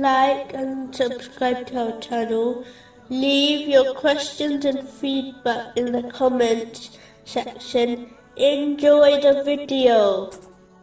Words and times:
like 0.00 0.54
and 0.54 0.94
subscribe 0.94 1.66
to 1.66 1.92
our 1.92 2.00
channel. 2.00 2.64
Leave 3.08 3.68
your 3.68 3.94
questions 3.94 4.64
and 4.64 4.88
feedback 4.88 5.76
in 5.76 5.92
the 5.92 6.04
comments 6.10 6.98
section. 7.24 8.14
Enjoy 8.36 9.20
the 9.20 9.42
video. 9.44 10.30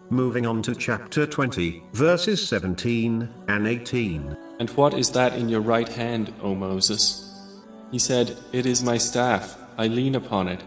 Moving 0.09 0.45
on 0.45 0.61
to 0.63 0.75
chapter 0.75 1.25
20, 1.25 1.83
verses 1.93 2.45
17 2.47 3.29
and 3.47 3.67
18. 3.67 4.35
And 4.59 4.69
what 4.71 4.93
is 4.93 5.11
that 5.11 5.35
in 5.35 5.49
your 5.49 5.61
right 5.61 5.87
hand, 5.87 6.33
O 6.41 6.55
Moses? 6.55 7.55
He 7.91 7.99
said, 7.99 8.35
It 8.51 8.65
is 8.65 8.83
my 8.83 8.97
staff, 8.97 9.57
I 9.77 9.87
lean 9.87 10.15
upon 10.15 10.47
it, 10.47 10.63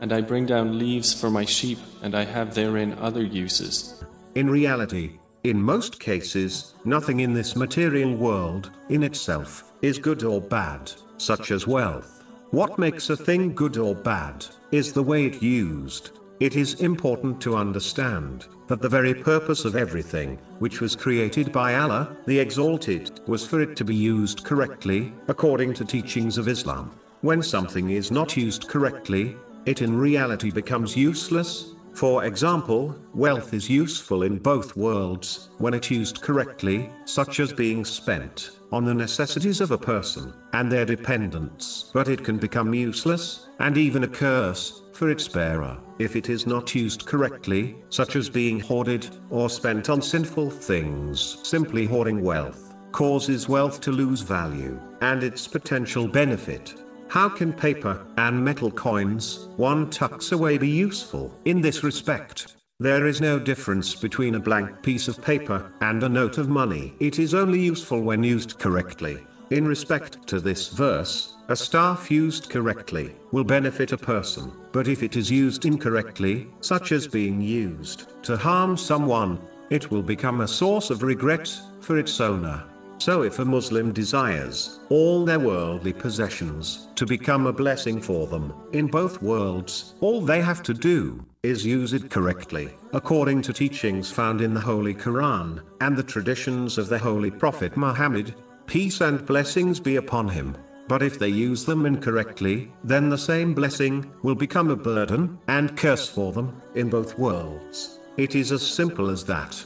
and 0.00 0.12
I 0.12 0.20
bring 0.20 0.46
down 0.46 0.78
leaves 0.78 1.18
for 1.18 1.30
my 1.30 1.44
sheep, 1.44 1.78
and 2.02 2.14
I 2.14 2.24
have 2.24 2.54
therein 2.54 2.94
other 2.98 3.24
uses. 3.24 4.04
In 4.34 4.48
reality, 4.48 5.18
in 5.44 5.62
most 5.62 6.00
cases, 6.00 6.74
nothing 6.84 7.20
in 7.20 7.32
this 7.32 7.54
material 7.54 8.14
world, 8.14 8.70
in 8.88 9.02
itself, 9.02 9.72
is 9.82 9.98
good 9.98 10.24
or 10.24 10.40
bad, 10.40 10.90
such 11.16 11.50
as 11.50 11.66
wealth. 11.66 12.24
What 12.50 12.78
makes 12.78 13.10
a 13.10 13.16
thing 13.16 13.54
good 13.54 13.76
or 13.76 13.94
bad, 13.94 14.44
is 14.72 14.92
the 14.92 15.02
way 15.02 15.26
it 15.26 15.42
used. 15.42 16.10
It 16.40 16.56
is 16.56 16.80
important 16.80 17.40
to 17.42 17.56
understand 17.56 18.46
that 18.68 18.80
the 18.80 18.88
very 18.88 19.14
purpose 19.14 19.64
of 19.64 19.76
everything, 19.76 20.38
which 20.58 20.80
was 20.80 20.94
created 20.94 21.52
by 21.52 21.76
Allah, 21.76 22.16
the 22.26 22.38
Exalted, 22.38 23.20
was 23.26 23.46
for 23.46 23.60
it 23.60 23.76
to 23.76 23.84
be 23.84 23.94
used 23.94 24.44
correctly, 24.44 25.12
according 25.28 25.74
to 25.74 25.84
teachings 25.84 26.38
of 26.38 26.48
Islam. 26.48 26.90
When 27.22 27.42
something 27.42 27.90
is 27.90 28.10
not 28.10 28.36
used 28.36 28.68
correctly, 28.68 29.36
it 29.66 29.82
in 29.82 29.96
reality 29.96 30.50
becomes 30.50 30.96
useless. 30.96 31.74
For 31.98 32.26
example, 32.26 32.94
wealth 33.12 33.52
is 33.52 33.68
useful 33.68 34.22
in 34.22 34.38
both 34.38 34.76
worlds, 34.76 35.48
when 35.58 35.74
it 35.74 35.90
used 35.90 36.20
correctly, 36.20 36.90
such 37.04 37.40
as 37.40 37.52
being 37.52 37.84
spent 37.84 38.52
on 38.70 38.84
the 38.84 38.94
necessities 38.94 39.60
of 39.60 39.72
a 39.72 39.78
person 39.78 40.32
and 40.52 40.70
their 40.70 40.84
dependents. 40.84 41.90
But 41.92 42.06
it 42.06 42.22
can 42.22 42.36
become 42.36 42.72
useless, 42.72 43.48
and 43.58 43.76
even 43.76 44.04
a 44.04 44.08
curse, 44.08 44.84
for 44.92 45.10
its 45.10 45.26
bearer, 45.26 45.76
if 45.98 46.14
it 46.14 46.28
is 46.28 46.46
not 46.46 46.72
used 46.72 47.04
correctly, 47.04 47.74
such 47.90 48.14
as 48.14 48.30
being 48.30 48.60
hoarded, 48.60 49.08
or 49.28 49.50
spent 49.50 49.90
on 49.90 50.00
sinful 50.00 50.50
things. 50.50 51.38
Simply 51.42 51.84
hoarding 51.84 52.22
wealth, 52.22 52.76
causes 52.92 53.48
wealth 53.48 53.80
to 53.80 53.90
lose 53.90 54.20
value, 54.20 54.78
and 55.00 55.24
its 55.24 55.48
potential 55.48 56.06
benefit. 56.06 56.76
How 57.08 57.30
can 57.30 57.54
paper 57.54 58.06
and 58.18 58.44
metal 58.44 58.70
coins 58.70 59.48
one 59.56 59.88
tucks 59.88 60.32
away 60.32 60.58
be 60.58 60.68
useful 60.68 61.34
in 61.46 61.62
this 61.62 61.82
respect? 61.82 62.56
There 62.80 63.06
is 63.06 63.22
no 63.22 63.38
difference 63.38 63.94
between 63.94 64.34
a 64.34 64.40
blank 64.40 64.82
piece 64.82 65.08
of 65.08 65.22
paper 65.22 65.72
and 65.80 66.02
a 66.02 66.08
note 66.08 66.36
of 66.36 66.50
money. 66.50 66.94
It 67.00 67.18
is 67.18 67.32
only 67.32 67.60
useful 67.60 68.02
when 68.02 68.22
used 68.22 68.58
correctly. 68.58 69.26
In 69.50 69.66
respect 69.66 70.26
to 70.28 70.38
this 70.38 70.68
verse, 70.68 71.34
a 71.48 71.56
staff 71.56 72.10
used 72.10 72.50
correctly 72.50 73.12
will 73.32 73.42
benefit 73.42 73.92
a 73.92 73.96
person, 73.96 74.52
but 74.70 74.86
if 74.86 75.02
it 75.02 75.16
is 75.16 75.30
used 75.30 75.64
incorrectly, 75.64 76.46
such 76.60 76.92
as 76.92 77.08
being 77.08 77.40
used 77.40 78.22
to 78.24 78.36
harm 78.36 78.76
someone, 78.76 79.40
it 79.70 79.90
will 79.90 80.02
become 80.02 80.42
a 80.42 80.48
source 80.48 80.90
of 80.90 81.02
regret 81.02 81.50
for 81.80 81.98
its 81.98 82.20
owner. 82.20 82.64
So 82.98 83.22
if 83.22 83.38
a 83.38 83.44
Muslim 83.44 83.92
desires 83.92 84.80
all 84.88 85.24
their 85.24 85.38
worldly 85.38 85.92
possessions 85.92 86.88
to 86.96 87.06
become 87.06 87.46
a 87.46 87.52
blessing 87.52 88.00
for 88.02 88.26
them 88.26 88.52
in 88.72 88.88
both 88.88 89.22
worlds, 89.22 89.94
all 90.00 90.20
they 90.20 90.40
have 90.40 90.64
to 90.64 90.74
do 90.74 91.24
is 91.44 91.64
use 91.64 91.92
it 91.92 92.10
correctly, 92.10 92.70
according 92.92 93.42
to 93.42 93.52
teachings 93.52 94.10
found 94.10 94.40
in 94.40 94.52
the 94.52 94.60
Holy 94.60 94.94
Quran 94.94 95.62
and 95.80 95.96
the 95.96 96.02
traditions 96.02 96.76
of 96.76 96.88
the 96.88 96.98
Holy 96.98 97.30
Prophet 97.30 97.76
Muhammad, 97.76 98.34
peace 98.66 99.00
and 99.00 99.24
blessings 99.24 99.78
be 99.78 99.96
upon 99.96 100.28
him. 100.28 100.56
But 100.88 101.02
if 101.02 101.18
they 101.18 101.28
use 101.28 101.64
them 101.64 101.86
incorrectly, 101.86 102.72
then 102.82 103.10
the 103.10 103.18
same 103.18 103.54
blessing 103.54 104.10
will 104.22 104.34
become 104.34 104.70
a 104.70 104.76
burden 104.76 105.38
and 105.46 105.76
curse 105.76 106.08
for 106.08 106.32
them 106.32 106.60
in 106.74 106.90
both 106.90 107.16
worlds. 107.16 108.00
It 108.16 108.34
is 108.34 108.50
as 108.50 108.66
simple 108.66 109.08
as 109.08 109.24
that. 109.26 109.64